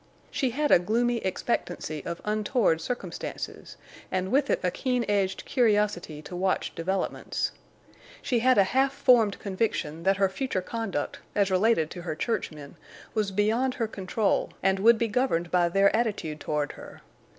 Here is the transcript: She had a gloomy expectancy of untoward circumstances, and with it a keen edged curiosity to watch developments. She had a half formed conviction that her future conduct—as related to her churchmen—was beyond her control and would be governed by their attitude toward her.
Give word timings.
She 0.31 0.49
had 0.49 0.71
a 0.71 0.79
gloomy 0.79 1.17
expectancy 1.17 2.01
of 2.07 2.21
untoward 2.25 2.81
circumstances, 2.81 3.77
and 4.11 4.31
with 4.31 4.49
it 4.49 4.59
a 4.63 4.71
keen 4.71 5.05
edged 5.07 5.45
curiosity 5.45 6.23
to 6.23 6.35
watch 6.35 6.73
developments. 6.73 7.51
She 8.23 8.39
had 8.39 8.57
a 8.57 8.63
half 8.63 8.93
formed 8.93 9.37
conviction 9.37 10.01
that 10.01 10.17
her 10.17 10.27
future 10.27 10.63
conduct—as 10.63 11.51
related 11.51 11.91
to 11.91 12.01
her 12.01 12.15
churchmen—was 12.15 13.29
beyond 13.29 13.75
her 13.75 13.87
control 13.87 14.49
and 14.63 14.79
would 14.79 14.97
be 14.97 15.07
governed 15.07 15.51
by 15.51 15.69
their 15.69 15.95
attitude 15.95 16.39
toward 16.39 16.71
her. 16.71 17.01